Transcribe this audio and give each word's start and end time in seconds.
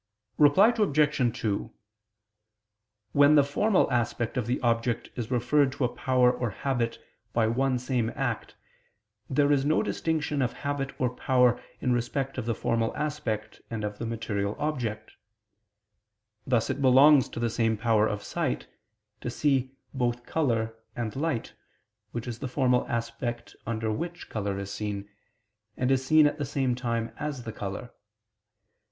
Reply 0.39 0.73
Obj. 0.75 1.39
2: 1.41 1.71
When 3.11 3.35
the 3.35 3.43
formal 3.43 3.91
aspect 3.91 4.35
of 4.35 4.47
the 4.47 4.59
object 4.61 5.11
is 5.15 5.29
referred 5.29 5.71
to 5.73 5.83
a 5.85 5.89
power 5.93 6.31
or 6.31 6.49
habit 6.49 6.97
by 7.33 7.45
one 7.45 7.77
same 7.77 8.11
act, 8.15 8.55
there 9.29 9.51
is 9.51 9.63
no 9.63 9.83
distinction 9.83 10.41
of 10.41 10.53
habit 10.65 10.99
or 10.99 11.11
power 11.13 11.61
in 11.79 11.93
respect 11.93 12.39
of 12.39 12.47
the 12.47 12.55
formal 12.55 12.97
aspect 12.97 13.61
and 13.69 13.83
of 13.83 13.99
the 13.99 14.07
material 14.07 14.55
object: 14.57 15.11
thus 16.47 16.71
it 16.71 16.81
belongs 16.81 17.29
to 17.29 17.39
the 17.39 17.47
same 17.51 17.77
power 17.77 18.07
of 18.07 18.23
sight 18.23 18.65
to 19.21 19.29
see 19.29 19.75
both 19.93 20.25
color, 20.25 20.73
and 20.95 21.15
light, 21.15 21.53
which 22.11 22.27
is 22.27 22.39
the 22.39 22.47
formal 22.47 22.87
aspect 22.87 23.55
under 23.67 23.91
which 23.91 24.29
color 24.31 24.57
is 24.57 24.71
seen, 24.73 25.07
and 25.77 25.91
is 25.91 26.03
seen 26.03 26.25
at 26.25 26.39
the 26.39 26.43
same 26.43 26.73
time 26.73 27.13
as 27.19 27.43
the 27.43 27.53
color. 27.53 27.91